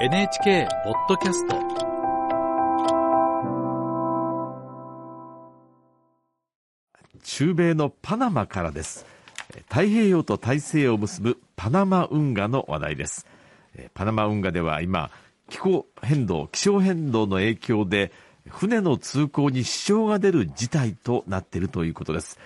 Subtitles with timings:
[0.00, 1.56] NHK ポッドキャスト。
[7.24, 9.04] 中米のパナマからです。
[9.68, 13.26] 太平洋と大西洋を結ぶパナマ運河の話題です。
[13.92, 15.10] パナマ運河では今
[15.50, 18.12] 気候変動気象変動の影響で
[18.48, 22.38] 船の通行に支障が出る事態となっているということです。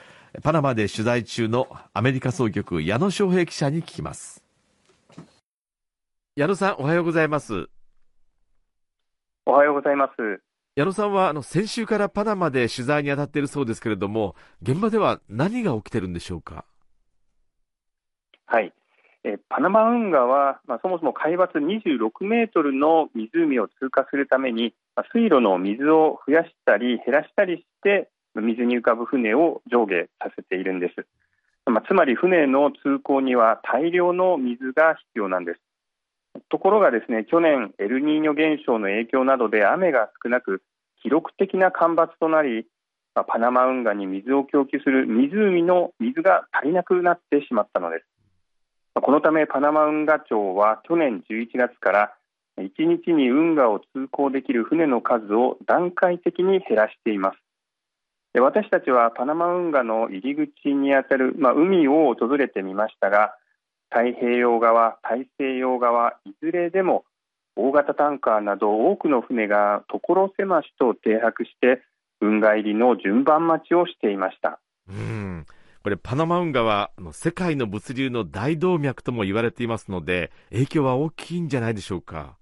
[0.42, 4.42] パナマで取材中のアメリカ総局矢野翔平記者に聞きます。
[6.34, 7.68] 矢野さんおはようございます。
[9.44, 10.40] おはようございます。
[10.74, 16.64] 矢野さんはあの先週からパナマで取材に当たっているそうですけれども現場では何が起きているんでしょうか？
[18.46, 18.72] はい。
[19.24, 31.06] えパナマ運河は、まあ、そもそも海抜26メートルの湖を通過するために、まあ、水路の水を増やしたり減らしたりして水に浮かぶ船を上下させているんです、
[31.70, 35.60] まあ、つまり船の通行には大量の水が必要なんです
[36.50, 40.62] ところがですね去年エルニーニョ現象の影響などで雨が少なく
[41.02, 42.66] 記録的な干ばつとなり
[43.14, 48.06] まパナマ運河に水を供給する湖の水が足りなくなってしまったのです。
[48.94, 52.14] このためパナマ運河庁は去年11月から
[52.58, 57.38] 1日に運河を通行できる船の数を段階的に減らしています。
[58.40, 63.34] 私たちはパナマ運河の入り口にあたる、まあ、海を訪れてみましたが
[63.94, 67.04] 太平洋側、大西洋側いずれでも
[67.56, 71.82] 大型タンカーなど多くの船が所狭しと停泊して
[72.22, 74.60] 運河入りの順番待ちをしていました。
[74.88, 75.44] うん。
[75.82, 82.36] これパナマ運河は世界の物流の大動脈とも言われていますので影響は大きいんじゃないでしょうか？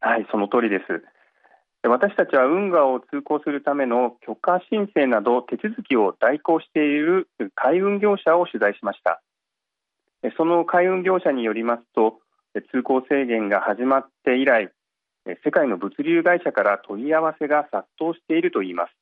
[0.00, 1.02] はいその通りです。
[1.82, 9.20] 私たちは運河を通行するための許可申請など手続きを代行している海運業者を取材しました
[10.36, 12.20] その海運業者によりますと
[12.70, 14.70] 通行制限が始まって以来
[15.44, 18.92] 世界の物流会社から問い合わせが殺到しているといいます。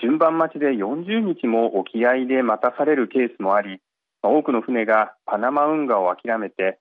[0.00, 3.80] 順番待ちで40日も沖合で待たされるケースもあり
[4.22, 6.78] 多くの船がパナマ運河を諦めて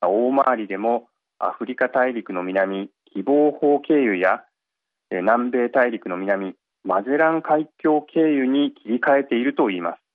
[0.00, 1.06] 大回りでも
[1.38, 4.42] アフリカ大陸の南希望法経由や
[5.10, 10.09] 南米大陸の南マゼラン海峡経由に切り替えているといいます。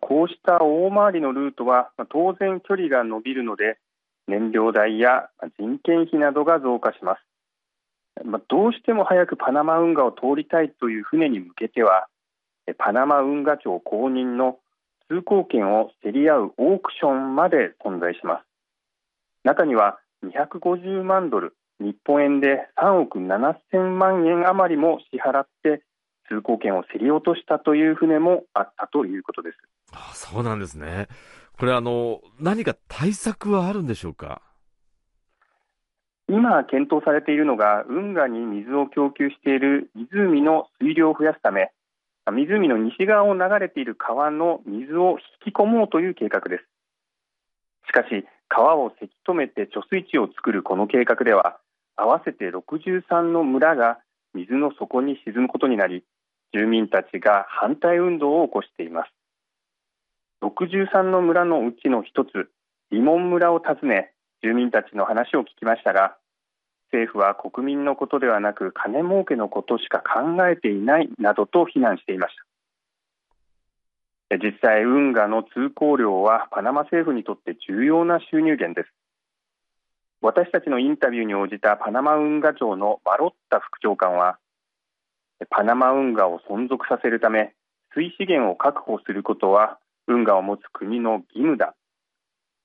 [0.00, 3.78] こうした大回りのルートは当然距離が伸びるので
[4.26, 5.28] 燃料代や
[5.58, 7.20] 人件費などが増加します。
[8.48, 12.06] どうしても早くパナマ運河を通りたいという船に向けては
[12.78, 14.58] パナマ運河庁公認の
[15.08, 18.44] 通行権を競り合うオークションまで存在します。
[19.44, 25.82] 中には250万ドル日本円で3億7000万円余りも支払って
[26.28, 29.58] 通行権を競り落としたという船もあったということです。
[29.92, 31.08] あそうなんですね。
[31.58, 34.42] これあの何か対策はあるんでしょうか？
[36.28, 41.70] 今検討されているのが運河に水を供給している湖の水量を増やすため
[42.32, 46.64] 湖の西側を流れている川の水を引き込もうという計画です。
[47.86, 51.58] しかし川をせき止めて貯水池を作るこの計画では
[51.96, 53.98] 合わせて63の村が
[54.32, 56.04] 水の底に沈むことになり
[56.54, 59.10] 住民たちが反対運動を起こしています。
[60.42, 62.48] 63の村のうちの一つ
[62.92, 66.16] リモン村を訪ね住民たちの話を聞きましたが
[66.92, 72.36] 政府は国民のことではなく金儲けのことしか考えていないなどと非難していまし
[74.30, 74.38] た。
[74.38, 78.92] 実際運河の通行量はパナマ政府にとって重要な収入源です。
[80.20, 84.38] 私たちのインタビューに応じたパナマ運河庁のマロッタ副長官は
[85.50, 87.54] パナマ運河を存続させるため
[87.94, 91.74] 水資源を確保することは運河を持つ国の義務だ。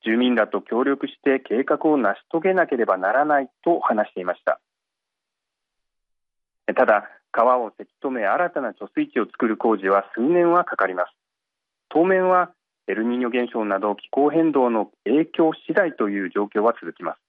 [0.05, 4.59] 住民らと協力して計画を成し遂げなければならないと話していました。
[6.73, 11.11] ただ川をせき止め新たな貯水池を作る工事は数年はかかります。
[11.89, 12.51] 当面は
[12.87, 17.28] エルニーニョ現象など気候変動の影響次第という状況は続きます。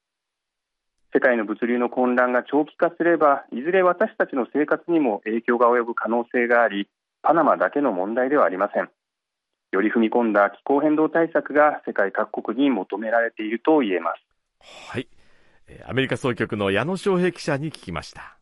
[1.12, 6.88] 世界の物流の混乱が長期化すればいずれ私たちの生活にも影響が及ぶ可能性があり
[7.22, 8.88] パナマだけの問題ではありません
[9.72, 14.92] より踏み込んだ気候変動対策が世界各国に求められていると言えます。
[14.92, 15.08] はい。
[15.86, 18.39] アメリカ総局の矢野翔平記者に聞きました。